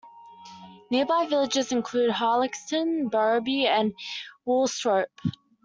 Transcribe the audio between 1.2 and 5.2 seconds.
villages include Harlaxton, Barrowby and Woolsthorpe.